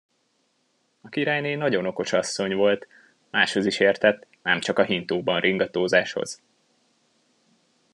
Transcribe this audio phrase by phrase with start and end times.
[1.01, 2.87] A királyné nagyon okos asszony volt,
[3.29, 6.41] máshoz is értett, nemcsak a hintóban ringatózáshoz.